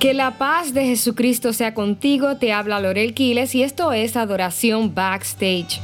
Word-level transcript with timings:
Que 0.00 0.14
la 0.14 0.38
paz 0.38 0.72
de 0.72 0.86
Jesucristo 0.86 1.52
sea 1.52 1.74
contigo, 1.74 2.38
te 2.38 2.54
habla 2.54 2.80
Lorel 2.80 3.12
Quiles 3.12 3.54
y 3.54 3.62
esto 3.62 3.92
es 3.92 4.16
Adoración 4.16 4.94
Backstage. 4.94 5.78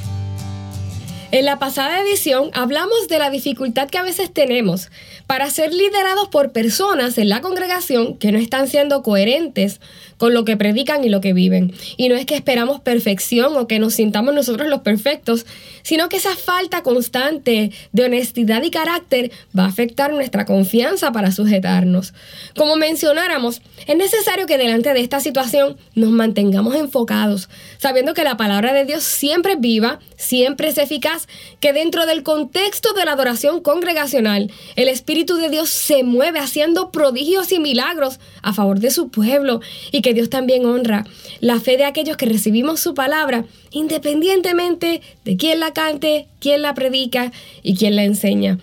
En 1.33 1.45
la 1.45 1.59
pasada 1.59 2.01
edición 2.01 2.49
hablamos 2.55 3.09
de 3.09 3.19
la 3.19 3.29
dificultad 3.29 3.91
que 3.91 3.99
a 3.99 4.03
veces 4.03 4.33
tenemos 4.33 4.91
para 5.27 5.51
ser 5.51 5.75
liderados 5.75 6.29
por 6.29 6.53
personas 6.53 7.19
en 7.19 7.29
la 7.29 7.43
congregación 7.43 8.17
que 8.17 8.33
no 8.33 8.39
están 8.39 8.69
siendo 8.69 9.03
coherentes 9.03 9.83
con 10.19 10.35
lo 10.35 10.45
que 10.45 10.57
predican 10.57 11.05
y 11.05 11.09
lo 11.09 11.21
que 11.21 11.33
viven. 11.33 11.73
Y 11.97 12.09
no 12.09 12.17
es 12.17 12.27
que 12.27 12.35
esperamos 12.35 12.81
perfección 12.81 13.57
o 13.57 13.67
que 13.67 13.79
nos 13.79 13.95
sintamos 13.95 14.35
nosotros 14.35 14.69
los 14.69 14.81
perfectos, 14.81 15.47
sino 15.83 16.09
que 16.09 16.17
esa 16.17 16.35
falta 16.35 16.83
constante 16.83 17.71
de 17.93 18.05
honestidad 18.05 18.63
y 18.63 18.71
carácter 18.71 19.31
va 19.57 19.65
a 19.65 19.69
afectar 19.69 20.13
nuestra 20.13 20.45
confianza 20.45 21.13
para 21.13 21.31
sujetarnos. 21.31 22.15
Como 22.57 22.77
mencionáramos, 22.77 23.63
es 23.87 23.97
necesario 23.97 24.47
que 24.47 24.59
delante 24.59 24.93
de 24.95 25.01
esta 25.01 25.21
situación 25.21 25.77
nos 25.95 26.11
mantengamos 26.11 26.75
enfocados, 26.75 27.49
sabiendo 27.79 28.15
que 28.15 28.25
la 28.25 28.37
palabra 28.37 28.73
de 28.73 28.85
Dios 28.85 29.05
siempre 29.05 29.53
es 29.53 29.61
viva, 29.61 30.01
siempre 30.17 30.69
es 30.69 30.79
eficaz, 30.79 31.29
que 31.61 31.73
dentro 31.73 32.07
del 32.07 32.23
contexto 32.23 32.93
de 32.95 33.05
la 33.05 33.13
adoración 33.13 33.61
congregacional, 33.61 34.51
el 34.77 34.89
Espíritu 34.89 35.37
de 35.37 35.51
Dios 35.51 35.69
se 35.69 36.03
mueve 36.03 36.39
haciendo 36.39 36.91
prodigios 36.91 37.53
y 37.53 37.59
milagros 37.59 38.19
a 38.43 38.53
favor 38.53 38.81
de 38.81 38.91
su 38.91 39.11
pueblo 39.11 39.61
y 39.93 40.03
que 40.07 40.15
Dios 40.15 40.31
también 40.31 40.65
honra 40.67 41.05
la 41.41 41.59
fe 41.59 41.77
de 41.77 41.85
aquellos 41.85 42.17
que 42.17 42.27
recibimos 42.27 42.79
su 42.79 42.95
palabra, 42.95 43.45
independientemente 43.73 45.03
de 45.25 45.37
quién 45.37 45.59
la 45.59 45.73
cante, 45.73 46.29
quién 46.39 46.63
la 46.63 46.75
predica 46.75 47.33
y 47.65 47.75
quién 47.75 47.97
la 47.97 48.05
enseña. 48.05 48.61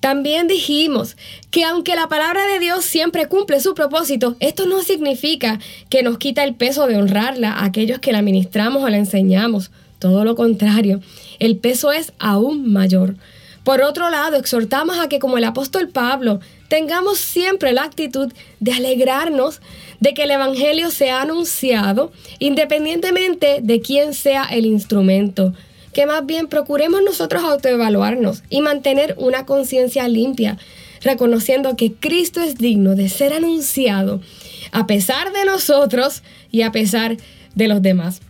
También 0.00 0.48
dijimos 0.48 1.16
que 1.52 1.62
aunque 1.62 1.94
la 1.94 2.08
palabra 2.08 2.48
de 2.48 2.58
Dios 2.58 2.84
siempre 2.84 3.28
cumple 3.28 3.60
su 3.60 3.74
propósito, 3.74 4.34
esto 4.40 4.66
no 4.66 4.82
significa 4.82 5.60
que 5.88 6.02
nos 6.02 6.18
quita 6.18 6.42
el 6.42 6.56
peso 6.56 6.88
de 6.88 6.96
honrarla 6.96 7.52
a 7.52 7.66
aquellos 7.66 8.00
que 8.00 8.10
la 8.10 8.20
ministramos 8.20 8.82
o 8.82 8.88
la 8.88 8.96
enseñamos. 8.96 9.70
Todo 10.00 10.24
lo 10.24 10.34
contrario, 10.34 11.00
el 11.38 11.58
peso 11.58 11.92
es 11.92 12.12
aún 12.18 12.72
mayor. 12.72 13.14
Por 13.62 13.82
otro 13.82 14.10
lado, 14.10 14.36
exhortamos 14.36 14.98
a 14.98 15.08
que 15.08 15.20
como 15.20 15.38
el 15.38 15.44
apóstol 15.44 15.90
Pablo, 15.90 16.40
tengamos 16.72 17.18
siempre 17.18 17.74
la 17.74 17.82
actitud 17.82 18.32
de 18.60 18.72
alegrarnos 18.72 19.60
de 20.00 20.14
que 20.14 20.22
el 20.22 20.30
Evangelio 20.30 20.90
sea 20.90 21.20
anunciado 21.20 22.12
independientemente 22.38 23.58
de 23.62 23.82
quién 23.82 24.14
sea 24.14 24.44
el 24.44 24.64
instrumento. 24.64 25.52
Que 25.92 26.06
más 26.06 26.24
bien 26.24 26.48
procuremos 26.48 27.02
nosotros 27.02 27.44
autoevaluarnos 27.44 28.42
y 28.48 28.62
mantener 28.62 29.14
una 29.18 29.44
conciencia 29.44 30.08
limpia, 30.08 30.56
reconociendo 31.02 31.76
que 31.76 31.92
Cristo 31.92 32.40
es 32.40 32.56
digno 32.56 32.94
de 32.94 33.10
ser 33.10 33.34
anunciado 33.34 34.22
a 34.70 34.86
pesar 34.86 35.30
de 35.34 35.44
nosotros 35.44 36.22
y 36.50 36.62
a 36.62 36.72
pesar 36.72 37.18
de 37.54 37.68
los 37.68 37.82
demás. 37.82 38.22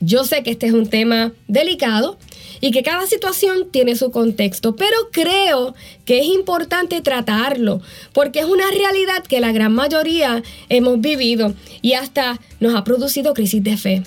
Yo 0.00 0.24
sé 0.24 0.42
que 0.42 0.50
este 0.50 0.66
es 0.66 0.74
un 0.74 0.90
tema 0.90 1.32
delicado, 1.48 2.18
y 2.60 2.70
que 2.70 2.82
cada 2.82 3.06
situación 3.06 3.68
tiene 3.70 3.96
su 3.96 4.10
contexto, 4.10 4.76
pero 4.76 4.96
creo 5.12 5.74
que 6.04 6.20
es 6.20 6.26
importante 6.26 7.00
tratarlo 7.00 7.80
porque 8.12 8.40
es 8.40 8.46
una 8.46 8.70
realidad 8.70 9.22
que 9.22 9.40
la 9.40 9.52
gran 9.52 9.74
mayoría 9.74 10.42
hemos 10.68 11.00
vivido 11.00 11.54
y 11.82 11.94
hasta 11.94 12.40
nos 12.60 12.74
ha 12.74 12.84
producido 12.84 13.34
crisis 13.34 13.62
de 13.62 13.76
fe. 13.76 14.02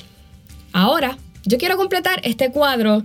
Ahora, 0.74 1.18
yo 1.46 1.58
quiero 1.58 1.78
completar 1.78 2.22
este 2.24 2.52
cuadro 2.52 3.04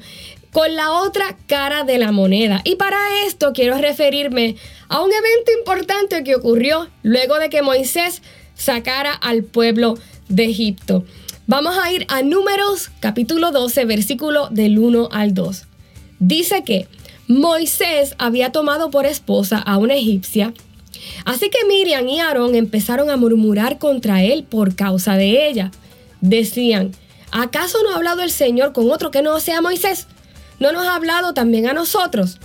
con 0.52 0.76
la 0.76 0.92
otra 0.92 1.36
cara 1.46 1.84
de 1.84 1.98
la 1.98 2.12
moneda. 2.12 2.60
Y 2.64 2.76
para 2.76 2.98
esto 3.26 3.52
quiero 3.54 3.78
referirme 3.78 4.56
a 4.88 5.00
un 5.00 5.10
evento 5.10 5.52
importante 5.58 6.22
que 6.22 6.36
ocurrió 6.36 6.88
luego 7.02 7.38
de 7.38 7.48
que 7.48 7.62
Moisés 7.62 8.22
sacara 8.54 9.12
al 9.12 9.44
pueblo 9.44 9.94
de 10.28 10.44
Egipto. 10.44 11.04
Vamos 11.52 11.76
a 11.76 11.92
ir 11.92 12.06
a 12.08 12.22
Números 12.22 12.90
capítulo 12.98 13.50
12, 13.50 13.84
versículo 13.84 14.48
del 14.48 14.78
1 14.78 15.10
al 15.12 15.34
2. 15.34 15.64
Dice 16.18 16.64
que 16.64 16.88
Moisés 17.28 18.14
había 18.16 18.52
tomado 18.52 18.90
por 18.90 19.04
esposa 19.04 19.58
a 19.58 19.76
una 19.76 19.94
egipcia, 19.94 20.54
así 21.26 21.50
que 21.50 21.66
Miriam 21.68 22.08
y 22.08 22.20
Aarón 22.20 22.54
empezaron 22.54 23.10
a 23.10 23.18
murmurar 23.18 23.78
contra 23.78 24.22
él 24.22 24.44
por 24.44 24.74
causa 24.76 25.18
de 25.18 25.46
ella. 25.46 25.70
Decían, 26.22 26.92
¿acaso 27.32 27.76
no 27.82 27.90
ha 27.90 27.96
hablado 27.96 28.22
el 28.22 28.30
Señor 28.30 28.72
con 28.72 28.90
otro 28.90 29.10
que 29.10 29.20
no 29.20 29.38
sea 29.38 29.60
Moisés? 29.60 30.06
¿No 30.58 30.72
nos 30.72 30.86
ha 30.86 30.94
hablado 30.94 31.34
también 31.34 31.68
a 31.68 31.74
nosotros? 31.74 32.38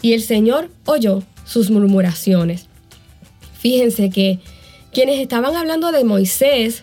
Y 0.00 0.14
el 0.14 0.22
Señor 0.24 0.68
oyó 0.84 1.22
sus 1.44 1.70
murmuraciones. 1.70 2.66
Fíjense 3.60 4.10
que 4.10 4.40
quienes 4.92 5.20
estaban 5.20 5.54
hablando 5.54 5.92
de 5.92 6.02
Moisés 6.02 6.82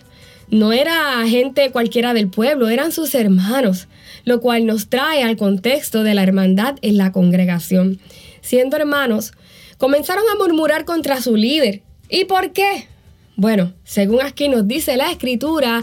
no 0.50 0.72
era 0.72 1.26
gente 1.26 1.70
cualquiera 1.70 2.12
del 2.12 2.28
pueblo, 2.28 2.68
eran 2.68 2.92
sus 2.92 3.14
hermanos, 3.14 3.88
lo 4.24 4.40
cual 4.40 4.66
nos 4.66 4.88
trae 4.88 5.22
al 5.22 5.36
contexto 5.36 6.02
de 6.02 6.14
la 6.14 6.22
hermandad 6.22 6.76
en 6.82 6.96
la 6.96 7.12
congregación. 7.12 8.00
Siendo 8.40 8.76
hermanos, 8.76 9.32
comenzaron 9.78 10.24
a 10.32 10.36
murmurar 10.36 10.84
contra 10.84 11.20
su 11.20 11.36
líder. 11.36 11.82
¿Y 12.08 12.24
por 12.24 12.52
qué? 12.52 12.88
Bueno, 13.36 13.72
según 13.84 14.22
aquí 14.22 14.48
nos 14.48 14.66
dice 14.66 14.96
la 14.96 15.10
escritura, 15.10 15.82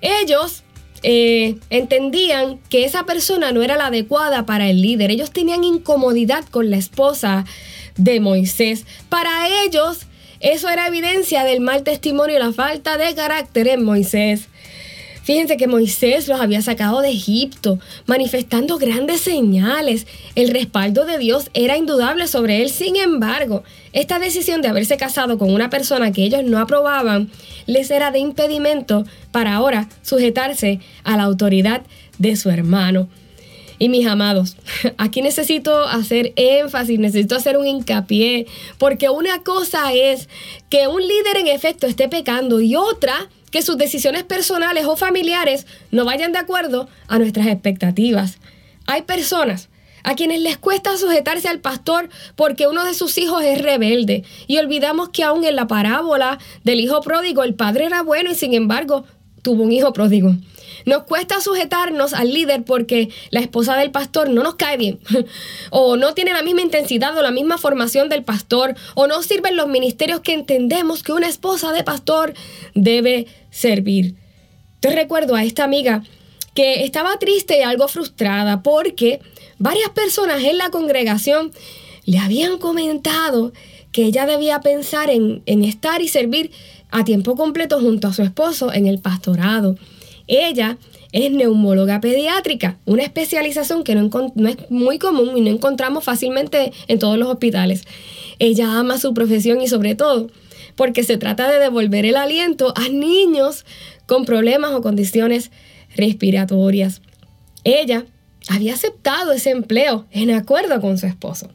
ellos 0.00 0.64
eh, 1.02 1.56
entendían 1.70 2.58
que 2.70 2.84
esa 2.84 3.04
persona 3.04 3.52
no 3.52 3.62
era 3.62 3.76
la 3.76 3.86
adecuada 3.86 4.46
para 4.46 4.68
el 4.68 4.80
líder. 4.80 5.10
Ellos 5.10 5.30
tenían 5.30 5.64
incomodidad 5.64 6.44
con 6.46 6.70
la 6.70 6.76
esposa 6.76 7.44
de 7.96 8.20
Moisés. 8.20 8.84
Para 9.08 9.48
ellos, 9.64 10.06
eso 10.40 10.68
era 10.68 10.86
evidencia 10.86 11.44
del 11.44 11.60
mal 11.60 11.82
testimonio 11.82 12.36
y 12.36 12.38
la 12.38 12.52
falta 12.52 12.96
de 12.96 13.14
carácter 13.14 13.68
en 13.68 13.84
Moisés. 13.84 14.48
Fíjense 15.28 15.58
que 15.58 15.66
Moisés 15.66 16.26
los 16.26 16.40
había 16.40 16.62
sacado 16.62 17.02
de 17.02 17.10
Egipto, 17.10 17.78
manifestando 18.06 18.78
grandes 18.78 19.20
señales. 19.20 20.06
El 20.36 20.48
respaldo 20.48 21.04
de 21.04 21.18
Dios 21.18 21.50
era 21.52 21.76
indudable 21.76 22.26
sobre 22.26 22.62
él. 22.62 22.70
Sin 22.70 22.96
embargo, 22.96 23.62
esta 23.92 24.18
decisión 24.18 24.62
de 24.62 24.68
haberse 24.68 24.96
casado 24.96 25.36
con 25.36 25.52
una 25.52 25.68
persona 25.68 26.12
que 26.12 26.24
ellos 26.24 26.44
no 26.44 26.58
aprobaban 26.58 27.30
les 27.66 27.90
era 27.90 28.10
de 28.10 28.20
impedimento 28.20 29.04
para 29.30 29.52
ahora 29.52 29.90
sujetarse 30.00 30.80
a 31.04 31.18
la 31.18 31.24
autoridad 31.24 31.82
de 32.16 32.34
su 32.36 32.48
hermano. 32.48 33.10
Y 33.78 33.88
mis 33.88 34.06
amados, 34.06 34.56
aquí 34.98 35.22
necesito 35.22 35.84
hacer 35.84 36.32
énfasis, 36.36 36.98
necesito 36.98 37.36
hacer 37.36 37.56
un 37.56 37.66
hincapié, 37.66 38.46
porque 38.78 39.08
una 39.08 39.42
cosa 39.42 39.92
es 39.92 40.28
que 40.68 40.88
un 40.88 41.00
líder 41.00 41.38
en 41.38 41.48
efecto 41.48 41.86
esté 41.86 42.08
pecando 42.08 42.60
y 42.60 42.74
otra 42.76 43.28
que 43.50 43.62
sus 43.62 43.78
decisiones 43.78 44.24
personales 44.24 44.84
o 44.86 44.96
familiares 44.96 45.66
no 45.90 46.04
vayan 46.04 46.32
de 46.32 46.38
acuerdo 46.38 46.88
a 47.06 47.18
nuestras 47.18 47.46
expectativas. 47.46 48.38
Hay 48.86 49.02
personas 49.02 49.68
a 50.04 50.14
quienes 50.14 50.40
les 50.40 50.56
cuesta 50.56 50.96
sujetarse 50.96 51.48
al 51.48 51.60
pastor 51.60 52.08
porque 52.36 52.66
uno 52.66 52.84
de 52.84 52.94
sus 52.94 53.18
hijos 53.18 53.42
es 53.42 53.60
rebelde. 53.60 54.24
Y 54.46 54.58
olvidamos 54.58 55.10
que 55.10 55.24
aún 55.24 55.44
en 55.44 55.56
la 55.56 55.66
parábola 55.66 56.38
del 56.64 56.80
hijo 56.80 57.00
pródigo 57.00 57.42
el 57.42 57.54
padre 57.54 57.86
era 57.86 58.02
bueno 58.02 58.30
y 58.30 58.34
sin 58.34 58.54
embargo 58.54 59.04
tuvo 59.42 59.62
un 59.62 59.72
hijo 59.72 59.92
pródigo. 59.92 60.34
Nos 60.84 61.04
cuesta 61.04 61.40
sujetarnos 61.40 62.14
al 62.14 62.32
líder 62.32 62.64
porque 62.64 63.08
la 63.30 63.40
esposa 63.40 63.76
del 63.76 63.90
pastor 63.90 64.30
no 64.30 64.42
nos 64.42 64.54
cae 64.54 64.76
bien, 64.76 65.00
o 65.70 65.96
no 65.96 66.14
tiene 66.14 66.32
la 66.32 66.42
misma 66.42 66.62
intensidad 66.62 67.16
o 67.16 67.22
la 67.22 67.30
misma 67.30 67.58
formación 67.58 68.08
del 68.08 68.24
pastor, 68.24 68.74
o 68.94 69.06
no 69.06 69.22
sirven 69.22 69.56
los 69.56 69.68
ministerios 69.68 70.20
que 70.20 70.34
entendemos 70.34 71.02
que 71.02 71.12
una 71.12 71.28
esposa 71.28 71.72
de 71.72 71.84
pastor 71.84 72.34
debe 72.74 73.26
servir. 73.50 74.16
Te 74.80 74.90
recuerdo 74.90 75.34
a 75.34 75.44
esta 75.44 75.64
amiga 75.64 76.04
que 76.54 76.84
estaba 76.84 77.18
triste 77.18 77.58
y 77.58 77.62
algo 77.62 77.88
frustrada 77.88 78.62
porque 78.62 79.20
varias 79.58 79.90
personas 79.90 80.42
en 80.42 80.58
la 80.58 80.70
congregación 80.70 81.52
le 82.04 82.18
habían 82.18 82.58
comentado 82.58 83.52
que 83.92 84.04
ella 84.04 84.26
debía 84.26 84.60
pensar 84.60 85.10
en, 85.10 85.42
en 85.46 85.64
estar 85.64 86.02
y 86.02 86.08
servir 86.08 86.52
a 86.90 87.04
tiempo 87.04 87.36
completo 87.36 87.80
junto 87.80 88.08
a 88.08 88.12
su 88.12 88.22
esposo 88.22 88.72
en 88.72 88.86
el 88.86 88.98
pastorado. 88.98 89.76
Ella 90.26 90.78
es 91.12 91.30
neumóloga 91.30 92.00
pediátrica, 92.00 92.78
una 92.84 93.02
especialización 93.02 93.82
que 93.82 93.94
no, 93.94 94.10
es 94.48 94.70
muy 94.70 94.98
común 94.98 95.36
y 95.36 95.40
no 95.40 95.50
encontramos 95.50 96.04
fácilmente 96.04 96.72
en 96.86 96.98
todos 96.98 97.18
los 97.18 97.28
hospitales. 97.28 97.84
Ella 98.38 98.78
ama 98.78 98.98
su 98.98 99.14
profesión 99.14 99.60
y 99.60 99.68
sobre 99.68 99.94
todo 99.94 100.30
porque 100.76 101.02
se 101.02 101.16
trata 101.16 101.50
de 101.50 101.58
devolver 101.58 102.04
el 102.04 102.16
aliento 102.16 102.72
a 102.76 102.88
niños 102.88 103.64
con 104.06 104.24
problemas 104.24 104.72
o 104.72 104.82
condiciones 104.82 105.50
respiratorias. 105.96 107.00
Ella 107.64 108.04
había 108.48 108.74
aceptado 108.74 109.32
ese 109.32 109.50
empleo 109.50 110.06
en 110.10 110.30
acuerdo 110.30 110.80
con 110.80 110.98
su 110.98 111.06
esposo. 111.06 111.50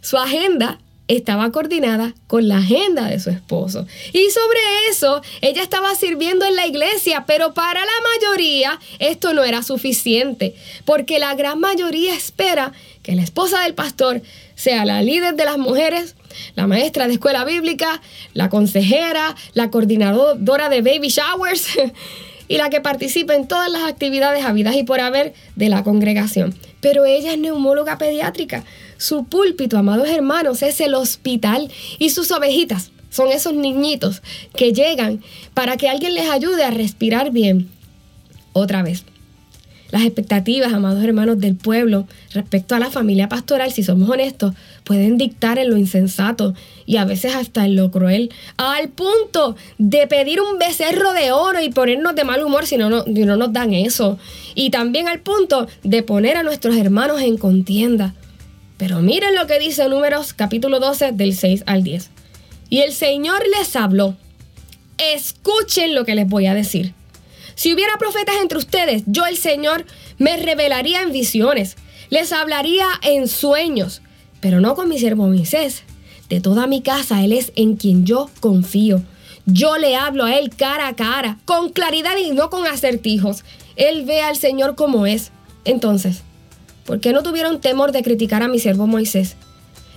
Su 0.00 0.16
agenda 0.16 0.80
estaba 1.08 1.50
coordinada 1.52 2.14
con 2.26 2.48
la 2.48 2.58
agenda 2.58 3.08
de 3.08 3.20
su 3.20 3.30
esposo. 3.30 3.86
Y 4.12 4.30
sobre 4.30 4.60
eso, 4.90 5.22
ella 5.40 5.62
estaba 5.62 5.94
sirviendo 5.94 6.44
en 6.44 6.56
la 6.56 6.66
iglesia, 6.66 7.24
pero 7.26 7.54
para 7.54 7.80
la 7.80 7.92
mayoría 8.14 8.80
esto 8.98 9.32
no 9.32 9.44
era 9.44 9.62
suficiente, 9.62 10.54
porque 10.84 11.18
la 11.18 11.34
gran 11.34 11.60
mayoría 11.60 12.14
espera 12.14 12.72
que 13.02 13.14
la 13.14 13.22
esposa 13.22 13.60
del 13.60 13.74
pastor 13.74 14.22
sea 14.54 14.84
la 14.84 15.02
líder 15.02 15.36
de 15.36 15.44
las 15.44 15.58
mujeres 15.58 16.16
la 16.54 16.66
maestra 16.66 17.06
de 17.06 17.14
escuela 17.14 17.44
bíblica, 17.44 18.00
la 18.34 18.48
consejera, 18.48 19.34
la 19.54 19.70
coordinadora 19.70 20.68
de 20.68 20.82
baby 20.82 21.08
showers 21.08 21.68
y 22.48 22.58
la 22.58 22.70
que 22.70 22.80
participa 22.80 23.34
en 23.34 23.48
todas 23.48 23.70
las 23.70 23.82
actividades 23.82 24.44
habidas 24.44 24.76
y 24.76 24.84
por 24.84 25.00
haber 25.00 25.34
de 25.56 25.68
la 25.68 25.82
congregación. 25.82 26.54
Pero 26.80 27.04
ella 27.04 27.32
es 27.32 27.38
neumóloga 27.38 27.98
pediátrica. 27.98 28.64
Su 28.98 29.24
púlpito, 29.24 29.78
amados 29.78 30.08
hermanos, 30.08 30.62
es 30.62 30.80
el 30.80 30.94
hospital 30.94 31.70
y 31.98 32.10
sus 32.10 32.30
ovejitas 32.30 32.90
son 33.10 33.32
esos 33.32 33.54
niñitos 33.54 34.22
que 34.54 34.72
llegan 34.72 35.22
para 35.54 35.76
que 35.76 35.88
alguien 35.88 36.14
les 36.14 36.28
ayude 36.28 36.64
a 36.64 36.70
respirar 36.70 37.30
bien. 37.30 37.70
Otra 38.52 38.82
vez, 38.82 39.04
las 39.90 40.02
expectativas, 40.02 40.72
amados 40.72 41.02
hermanos 41.04 41.38
del 41.38 41.56
pueblo, 41.56 42.06
respecto 42.32 42.74
a 42.74 42.78
la 42.78 42.90
familia 42.90 43.28
pastoral, 43.28 43.72
si 43.72 43.82
somos 43.82 44.10
honestos, 44.10 44.54
pueden 44.84 45.16
dictar 45.16 45.58
en 45.58 45.70
lo 45.70 45.76
insensato 45.76 46.54
y 46.84 46.96
a 46.96 47.04
veces 47.04 47.34
hasta 47.34 47.64
en 47.64 47.76
lo 47.76 47.90
cruel, 47.90 48.30
al 48.56 48.88
punto 48.88 49.56
de 49.78 50.06
pedir 50.06 50.40
un 50.40 50.58
becerro 50.58 51.12
de 51.12 51.32
oro 51.32 51.62
y 51.62 51.70
ponernos 51.70 52.14
de 52.14 52.24
mal 52.24 52.42
humor 52.42 52.66
si 52.66 52.76
no, 52.76 52.90
no, 52.90 53.04
no 53.06 53.36
nos 53.36 53.52
dan 53.52 53.72
eso. 53.72 54.18
Y 54.54 54.70
también 54.70 55.08
al 55.08 55.20
punto 55.20 55.68
de 55.84 56.02
poner 56.02 56.36
a 56.36 56.42
nuestros 56.42 56.76
hermanos 56.76 57.22
en 57.22 57.38
contienda. 57.38 58.14
Pero 58.76 59.00
miren 59.00 59.34
lo 59.34 59.46
que 59.46 59.58
dice 59.58 59.88
Números 59.88 60.34
capítulo 60.34 60.80
12 60.80 61.12
del 61.12 61.34
6 61.34 61.64
al 61.66 61.82
10. 61.82 62.10
Y 62.68 62.80
el 62.80 62.92
Señor 62.92 63.42
les 63.58 63.74
habló. 63.76 64.16
Escuchen 64.98 65.94
lo 65.94 66.04
que 66.04 66.14
les 66.14 66.26
voy 66.26 66.46
a 66.46 66.54
decir. 66.54 66.94
Si 67.54 67.72
hubiera 67.72 67.96
profetas 67.98 68.36
entre 68.42 68.58
ustedes, 68.58 69.02
yo 69.06 69.24
el 69.24 69.38
Señor 69.38 69.86
me 70.18 70.36
revelaría 70.36 71.00
en 71.00 71.10
visiones, 71.10 71.76
les 72.10 72.32
hablaría 72.32 72.86
en 73.02 73.28
sueños, 73.28 74.02
pero 74.40 74.60
no 74.60 74.74
con 74.74 74.88
mi 74.88 74.98
siervo 74.98 75.26
Moisés. 75.26 75.82
De 76.28 76.40
toda 76.40 76.66
mi 76.66 76.82
casa, 76.82 77.24
Él 77.24 77.32
es 77.32 77.52
en 77.56 77.76
quien 77.76 78.04
yo 78.04 78.28
confío. 78.40 79.02
Yo 79.46 79.78
le 79.78 79.96
hablo 79.96 80.24
a 80.24 80.36
Él 80.36 80.50
cara 80.54 80.88
a 80.88 80.96
cara, 80.96 81.38
con 81.44 81.70
claridad 81.70 82.16
y 82.16 82.32
no 82.32 82.50
con 82.50 82.66
acertijos. 82.66 83.44
Él 83.76 84.04
ve 84.04 84.20
al 84.20 84.36
Señor 84.36 84.74
como 84.74 85.06
es. 85.06 85.30
Entonces, 85.64 86.22
¿por 86.86 87.00
qué 87.00 87.12
no 87.12 87.22
tuvieron 87.22 87.60
temor 87.60 87.92
de 87.92 88.02
criticar 88.02 88.42
a 88.42 88.48
mi 88.48 88.58
siervo 88.58 88.86
Moisés? 88.86 89.36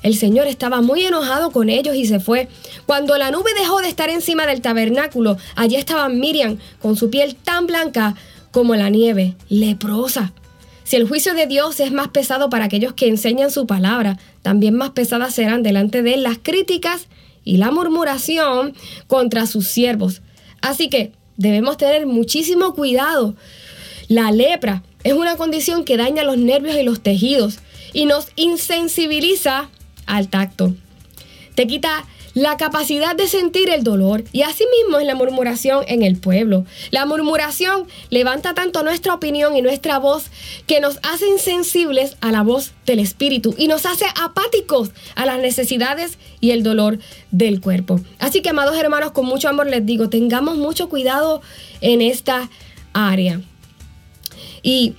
El 0.01 0.15
Señor 0.15 0.47
estaba 0.47 0.81
muy 0.81 1.03
enojado 1.03 1.51
con 1.51 1.69
ellos 1.69 1.95
y 1.95 2.05
se 2.05 2.19
fue. 2.19 2.47
Cuando 2.85 3.17
la 3.17 3.31
nube 3.31 3.51
dejó 3.59 3.81
de 3.81 3.89
estar 3.89 4.09
encima 4.09 4.45
del 4.45 4.61
tabernáculo, 4.61 5.37
allí 5.55 5.75
estaba 5.75 6.09
Miriam 6.09 6.57
con 6.81 6.95
su 6.95 7.09
piel 7.09 7.35
tan 7.35 7.67
blanca 7.67 8.15
como 8.51 8.75
la 8.75 8.89
nieve, 8.89 9.35
leprosa. 9.49 10.33
Si 10.83 10.95
el 10.95 11.07
juicio 11.07 11.35
de 11.35 11.45
Dios 11.45 11.79
es 11.79 11.91
más 11.91 12.07
pesado 12.07 12.49
para 12.49 12.65
aquellos 12.65 12.93
que 12.93 13.07
enseñan 13.07 13.51
su 13.51 13.67
palabra, 13.67 14.17
también 14.41 14.73
más 14.73 14.91
pesadas 14.91 15.35
serán 15.35 15.61
delante 15.61 16.01
de 16.01 16.15
él 16.15 16.23
las 16.23 16.39
críticas 16.41 17.07
y 17.43 17.57
la 17.57 17.69
murmuración 17.69 18.73
contra 19.07 19.45
sus 19.45 19.67
siervos. 19.67 20.21
Así 20.61 20.89
que 20.89 21.11
debemos 21.37 21.77
tener 21.77 22.07
muchísimo 22.07 22.73
cuidado. 22.73 23.35
La 24.07 24.31
lepra 24.31 24.81
es 25.03 25.13
una 25.13 25.37
condición 25.37 25.85
que 25.85 25.97
daña 25.97 26.23
los 26.23 26.37
nervios 26.37 26.75
y 26.75 26.83
los 26.83 27.01
tejidos 27.01 27.59
y 27.93 28.05
nos 28.05 28.27
insensibiliza 28.35 29.69
al 30.05 30.29
tacto. 30.29 30.73
Te 31.55 31.67
quita 31.67 32.05
la 32.33 32.57
capacidad 32.57 33.15
de 33.15 33.27
sentir 33.27 33.69
el 33.69 33.83
dolor 33.83 34.23
y 34.31 34.43
asimismo 34.43 34.99
es 34.99 35.05
la 35.05 35.15
murmuración 35.15 35.83
en 35.87 36.03
el 36.03 36.17
pueblo. 36.17 36.65
La 36.91 37.05
murmuración 37.05 37.87
levanta 38.09 38.53
tanto 38.53 38.83
nuestra 38.83 39.13
opinión 39.13 39.55
y 39.55 39.61
nuestra 39.61 39.99
voz 39.99 40.25
que 40.67 40.79
nos 40.79 40.99
hace 41.03 41.27
insensibles 41.27 42.17
a 42.21 42.31
la 42.31 42.43
voz 42.43 42.71
del 42.85 42.99
Espíritu 42.99 43.55
y 43.57 43.67
nos 43.67 43.85
hace 43.85 44.05
apáticos 44.21 44.91
a 45.15 45.25
las 45.25 45.39
necesidades 45.39 46.17
y 46.39 46.51
el 46.51 46.63
dolor 46.63 46.99
del 47.31 47.61
cuerpo. 47.61 47.99
Así 48.19 48.41
que, 48.41 48.49
amados 48.49 48.77
hermanos, 48.77 49.11
con 49.11 49.25
mucho 49.25 49.49
amor 49.49 49.67
les 49.67 49.85
digo, 49.85 50.09
tengamos 50.09 50.57
mucho 50.57 50.87
cuidado 50.87 51.41
en 51.81 52.01
esta 52.01 52.49
área. 52.93 53.41
Y 54.61 54.95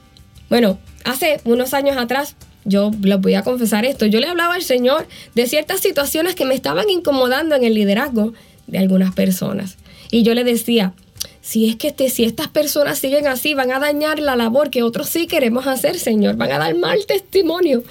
bueno, 0.48 0.78
hace 1.04 1.40
unos 1.44 1.74
años 1.74 1.96
atrás 1.96 2.36
yo 2.64 2.90
les 3.02 3.20
voy 3.20 3.34
a 3.34 3.42
confesar 3.42 3.84
esto, 3.84 4.06
yo 4.06 4.20
le 4.20 4.26
hablaba 4.26 4.54
al 4.54 4.62
Señor 4.62 5.06
de 5.34 5.46
ciertas 5.46 5.80
situaciones 5.80 6.34
que 6.34 6.44
me 6.44 6.54
estaban 6.54 6.90
incomodando 6.90 7.54
en 7.54 7.64
el 7.64 7.74
liderazgo 7.74 8.32
de 8.66 8.78
algunas 8.78 9.14
personas. 9.14 9.78
Y 10.10 10.22
yo 10.22 10.34
le 10.34 10.44
decía, 10.44 10.92
si 11.40 11.68
es 11.68 11.76
que 11.76 11.88
este, 11.88 12.10
si 12.10 12.24
estas 12.24 12.48
personas 12.48 12.98
siguen 12.98 13.26
así, 13.26 13.54
van 13.54 13.72
a 13.72 13.78
dañar 13.78 14.18
la 14.18 14.36
labor 14.36 14.70
que 14.70 14.82
otros 14.82 15.08
sí 15.08 15.26
queremos 15.26 15.66
hacer, 15.66 15.98
Señor, 15.98 16.36
van 16.36 16.52
a 16.52 16.58
dar 16.58 16.74
mal 16.74 17.06
testimonio. 17.06 17.82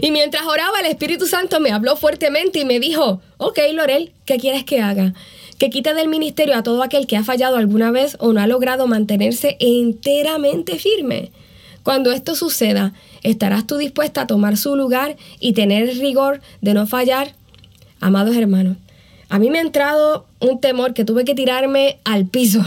Y 0.00 0.10
mientras 0.10 0.44
oraba, 0.44 0.80
el 0.80 0.86
Espíritu 0.86 1.26
Santo 1.26 1.60
me 1.60 1.70
habló 1.70 1.96
fuertemente 1.96 2.60
y 2.60 2.64
me 2.64 2.78
dijo, 2.78 3.20
ok, 3.38 3.58
Lorel, 3.72 4.12
¿qué 4.26 4.36
quieres 4.38 4.64
que 4.64 4.80
haga? 4.80 5.14
Que 5.60 5.68
quite 5.68 5.92
del 5.92 6.08
ministerio 6.08 6.56
a 6.56 6.62
todo 6.62 6.82
aquel 6.82 7.06
que 7.06 7.18
ha 7.18 7.22
fallado 7.22 7.58
alguna 7.58 7.90
vez 7.90 8.16
o 8.18 8.32
no 8.32 8.40
ha 8.40 8.46
logrado 8.46 8.86
mantenerse 8.86 9.58
enteramente 9.60 10.78
firme. 10.78 11.32
Cuando 11.82 12.12
esto 12.12 12.34
suceda, 12.34 12.94
¿estarás 13.22 13.66
tú 13.66 13.76
dispuesta 13.76 14.22
a 14.22 14.26
tomar 14.26 14.56
su 14.56 14.74
lugar 14.74 15.18
y 15.38 15.52
tener 15.52 15.90
el 15.90 16.00
rigor 16.00 16.40
de 16.62 16.72
no 16.72 16.86
fallar? 16.86 17.34
Amados 18.00 18.36
hermanos, 18.36 18.78
a 19.28 19.38
mí 19.38 19.50
me 19.50 19.58
ha 19.58 19.60
entrado 19.60 20.24
un 20.40 20.62
temor 20.62 20.94
que 20.94 21.04
tuve 21.04 21.26
que 21.26 21.34
tirarme 21.34 21.98
al 22.04 22.24
piso. 22.24 22.64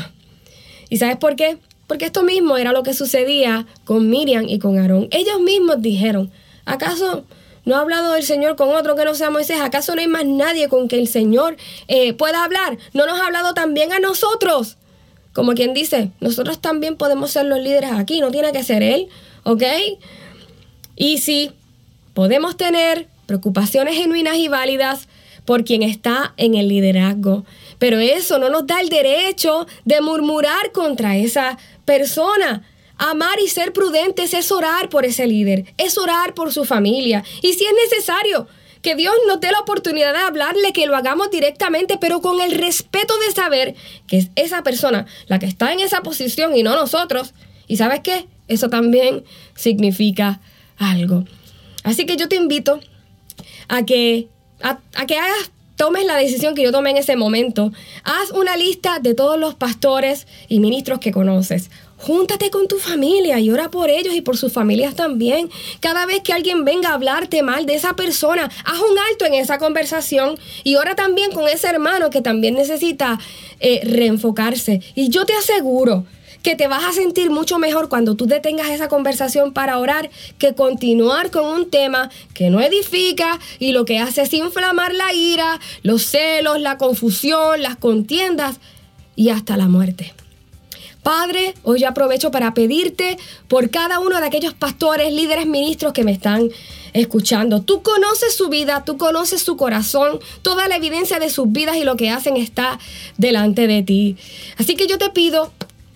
¿Y 0.91 0.97
sabes 0.97 1.17
por 1.17 1.35
qué? 1.35 1.57
Porque 1.87 2.05
esto 2.05 2.21
mismo 2.21 2.57
era 2.57 2.73
lo 2.73 2.83
que 2.83 2.93
sucedía 2.93 3.65
con 3.85 4.07
Miriam 4.07 4.45
y 4.47 4.59
con 4.59 4.77
Aarón. 4.77 5.07
Ellos 5.09 5.41
mismos 5.41 5.81
dijeron, 5.81 6.29
¿acaso 6.65 7.25
no 7.65 7.75
ha 7.75 7.80
hablado 7.80 8.15
el 8.15 8.24
Señor 8.24 8.56
con 8.56 8.69
otro 8.69 8.95
que 8.95 9.06
no 9.06 9.15
sea 9.15 9.30
Moisés? 9.30 9.62
¿Acaso 9.62 9.95
no 9.95 10.01
hay 10.01 10.07
más 10.07 10.25
nadie 10.25 10.68
con 10.69 10.88
que 10.88 11.00
el 11.00 11.07
Señor 11.07 11.57
eh, 11.88 12.13
pueda 12.13 12.44
hablar? 12.44 12.77
¿No 12.94 13.06
nos 13.06 13.19
ha 13.19 13.25
hablado 13.25 13.54
también 13.54 13.94
a 13.94 14.00
nosotros? 14.00 14.77
Como 15.33 15.54
quien 15.54 15.74
dice, 15.74 16.12
nosotros 16.19 16.62
también 16.62 16.95
podemos 16.95 17.31
ser 17.31 17.45
los 17.45 17.60
líderes 17.60 17.92
aquí, 17.92 18.19
no 18.19 18.31
tiene 18.31 18.51
que 18.51 18.63
ser 18.63 18.83
él, 18.83 19.07
¿ok? 19.44 19.63
Y 20.95 21.18
sí, 21.18 21.51
podemos 22.13 22.56
tener 22.56 23.07
preocupaciones 23.25 23.95
genuinas 23.95 24.38
y 24.38 24.48
válidas 24.48 25.07
por 25.45 25.65
quien 25.65 25.83
está 25.83 26.33
en 26.38 26.56
el 26.56 26.68
liderazgo, 26.68 27.45
pero 27.80 28.00
eso 28.00 28.38
no 28.38 28.50
nos 28.50 28.68
da 28.68 28.80
el 28.80 28.89
derecho 28.89 29.68
de 29.86 30.01
murmurar 30.01 30.71
contra 30.71 31.18
esa 31.18 31.57
persona. 31.86 32.63
Amar 32.97 33.39
y 33.39 33.47
ser 33.47 33.73
prudentes 33.73 34.33
es 34.33 34.51
orar 34.51 34.89
por 34.89 35.05
ese 35.05 35.27
líder, 35.27 35.65
es 35.77 35.97
orar 35.97 36.33
por 36.33 36.53
su 36.53 36.65
familia. 36.65 37.23
Y 37.41 37.53
si 37.53 37.65
es 37.65 37.73
necesario, 37.89 38.47
que 38.83 38.95
Dios 38.95 39.15
nos 39.27 39.39
dé 39.39 39.49
la 39.49 39.61
oportunidad 39.61 40.13
de 40.13 40.19
hablarle, 40.19 40.73
que 40.73 40.85
lo 40.85 40.95
hagamos 40.95 41.31
directamente, 41.31 41.97
pero 41.97 42.21
con 42.21 42.41
el 42.41 42.51
respeto 42.51 43.13
de 43.25 43.33
saber 43.33 43.75
que 44.07 44.17
es 44.17 44.29
esa 44.35 44.62
persona 44.62 45.07
la 45.27 45.39
que 45.39 45.45
está 45.45 45.71
en 45.71 45.79
esa 45.79 46.01
posición 46.01 46.55
y 46.55 46.63
no 46.63 46.75
nosotros. 46.75 47.33
Y 47.67 47.77
sabes 47.77 48.01
qué? 48.01 48.27
Eso 48.50 48.69
también 48.69 49.23
significa 49.55 50.41
algo. 50.77 51.23
Así 51.83 52.05
que 52.05 52.17
yo 52.17 52.27
te 52.27 52.35
invito 52.35 52.81
a 53.69 53.85
que, 53.85 54.27
a, 54.62 54.77
que 55.07 55.17
hagas 55.17 55.51
tomes 55.77 56.05
la 56.05 56.17
decisión 56.17 56.53
que 56.53 56.63
yo 56.63 56.71
tomé 56.71 56.91
en 56.91 56.97
ese 56.97 57.15
momento. 57.15 57.71
Haz 58.03 58.31
una 58.31 58.57
lista 58.57 59.00
de 59.00 59.13
todos 59.13 59.39
los 59.39 59.55
pastores 59.55 60.27
y 60.47 60.59
ministros 60.59 61.00
que 61.00 61.12
conoces. 61.12 61.71
Júntate 62.03 62.50
con 62.50 62.67
tu 62.67 62.79
familia 62.79 63.39
y 63.39 63.50
ora 63.50 63.72
por 63.72 63.89
ellos 63.89 64.13
y 64.13 64.19
por 64.19 64.36
sus 64.36 64.51
familias 64.51 64.93
también. 64.93 65.50
Cada 65.79 66.05
vez 66.05 66.19
que 66.19 66.33
alguien 66.33 66.65
venga 66.65 66.89
a 66.89 66.95
hablarte 66.95 67.43
mal 67.43 67.65
de 67.65 67.75
esa 67.75 67.95
persona, 67.95 68.51
haz 68.65 68.79
un 68.79 69.00
alto 69.10 69.24
en 69.24 69.36
esa 69.36 69.57
conversación 69.57 70.38
y 70.65 70.75
ora 70.75 70.95
también 70.95 71.31
con 71.31 71.48
ese 71.48 71.69
hermano 71.69 72.10
que 72.10 72.22
también 72.22 72.55
necesita 72.55 73.22
eh, 73.62 73.79
reenfocarse. 73.86 74.81
Y 74.95 75.07
yo 75.07 75.25
te 75.25 75.33
aseguro 75.33 76.03
que 76.41 76.57
te 76.57 76.67
vas 76.67 76.83
a 76.83 76.91
sentir 76.91 77.31
mucho 77.31 77.57
mejor 77.57 77.88
cuando 77.88 78.15
tú 78.15 78.25
detengas 78.25 78.69
esa 78.69 78.89
conversación 78.89 79.53
para 79.53 79.79
orar 79.79 80.10
que 80.38 80.55
continuar 80.55 81.31
con 81.31 81.45
un 81.45 81.69
tema 81.69 82.12
que 82.33 82.50
no 82.50 82.60
edifica 82.60 83.39
y 83.60 83.72
lo 83.72 83.86
que 83.86 84.00
hace 84.00 84.24
es 84.24 84.33
inflamar 84.33 84.93
la 84.93 85.13
ira, 85.13 85.62
los 85.83 86.05
celos, 86.05 86.60
la 86.60 86.77
confusión, 86.77 87.62
las 87.62 87.77
contiendas 87.77 88.60
y 89.15 89.29
hasta 89.29 89.55
la 89.55 89.69
muerte. 89.69 90.13
Padre, 91.03 91.53
hoy 91.63 91.83
aprovecho 91.83 92.31
para 92.31 92.53
pedirte 92.53 93.17
por 93.50 93.69
cada 93.69 94.00
uno 94.00 94.22
de 94.22 94.25
aquellos 94.25 94.53
pastores, 94.53 95.12
líderes, 95.12 95.45
ministros 95.45 95.91
que 95.91 96.05
me 96.05 96.13
están 96.13 96.50
escuchando. 96.93 97.62
Tú 97.62 97.81
conoces 97.81 98.36
su 98.36 98.48
vida, 98.48 98.86
tú 98.86 98.98
conoces 98.98 99.41
su 99.41 99.57
corazón, 99.57 100.19
toda 100.43 100.69
la 100.69 100.77
evidencia 100.77 101.19
de 101.19 101.29
sus 101.29 101.51
vidas 101.51 101.75
y 101.75 101.83
lo 101.83 101.98
que 101.98 102.10
hacen 102.10 102.38
está 102.38 102.79
delante 103.17 103.67
de 103.67 103.83
ti. 103.83 104.15
Así 104.57 104.75
que 104.75 104.88
yo 104.88 104.98
te 104.98 105.10
pido 105.10 105.51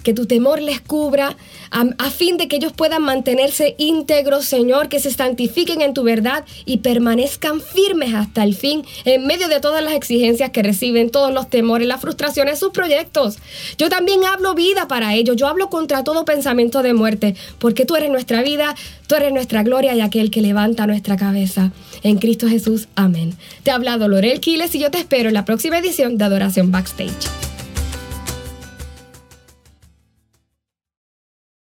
que 0.08 0.14
tu 0.14 0.26
temor 0.26 0.62
les 0.62 0.80
cubra, 0.80 1.36
a, 1.70 2.10
fin 2.12 2.38
de 2.38 2.48
que 2.48 2.56
ellos 2.56 2.72
puedan 2.72 3.02
mantenerse 3.02 3.76
íntegros, 3.78 4.46
Señor, 4.46 4.88
que 4.88 5.02
se 5.02 5.12
santifiquen 5.12 5.82
en 5.82 5.94
tu 5.94 6.04
verdad 6.04 6.46
y 6.64 6.78
permanezcan 6.78 7.60
firmes 7.60 8.14
hasta 8.14 8.46
el 8.46 8.56
fin, 8.56 8.86
en 9.04 9.28
medio 9.28 9.50
de 9.50 9.60
todas 9.60 9.84
las 9.84 9.92
exigencias 9.92 10.52
que 10.52 10.64
reciben, 10.64 11.10
todos 11.10 11.34
los 11.34 11.50
temores, 11.50 11.90
las 11.90 12.00
frustraciones, 12.00 12.58
sus 12.58 12.70
proyectos. 12.70 13.40
Yo 13.78 13.90
también 13.90 14.24
hablo 14.24 14.56
vida 14.56 14.88
para 14.88 15.14
ellos, 15.14 15.36
yo 15.36 15.46
hablo 15.46 15.70
contra 15.70 16.06
todo 16.06 16.24
pensamiento 16.24 16.84
de 16.84 16.94
muerte, 16.94 17.36
porque 17.60 17.86
tú 17.86 17.98
eres 17.98 18.10
nuestra 18.10 18.42
vida, 18.44 18.76
tú 19.08 19.16
eres 19.16 19.34
nuestra 19.34 19.62
gloria 19.64 19.94
y 19.94 20.00
aquel 20.00 20.32
que 20.32 20.42
levanta 20.42 20.88
nuestra 20.88 21.18
cabeza. 21.18 21.74
En 22.02 22.18
Cristo 22.18 22.48
Jesús, 22.48 22.88
amén. 22.96 23.36
Te 23.64 23.72
ha 23.72 23.76
hablado 23.76 24.08
Lorel 24.08 24.40
Quiles 24.40 24.74
y 24.74 24.80
yo 24.80 24.90
te 24.90 25.00
espero 25.00 25.28
en 25.28 25.34
la 25.34 25.44
próxima 25.44 25.80
edición 25.80 26.18
de 26.18 26.24
Adoración 26.24 26.72
Backstage. 26.72 27.57